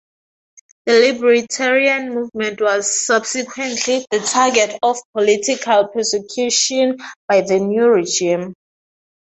The 0.87 0.93
libertarian 0.93 2.15
movement 2.15 2.59
was 2.59 3.05
subsequently 3.05 4.03
the 4.09 4.17
target 4.21 4.79
of 4.81 4.97
political 5.15 5.89
persecution 5.89 6.97
by 7.29 7.41
the 7.41 7.59
new 7.59 7.85
regime. 7.87 8.55